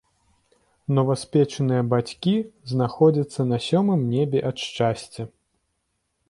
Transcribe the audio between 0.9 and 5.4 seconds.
Новаспечаныя бацькі знаходзяцца на сёмым небе ад шчасця.